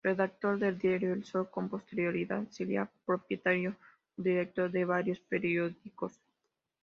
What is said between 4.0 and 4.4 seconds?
o